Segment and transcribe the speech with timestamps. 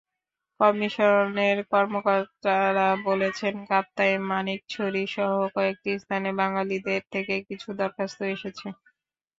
[0.59, 8.67] কমিশনের কর্মকর্তারা বলেছেন কাপ্তাই, মানিকছড়িসহ কয়েকটি স্থানের বাঙালিদের থেকে কিছু দরখাস্ত এসেছে।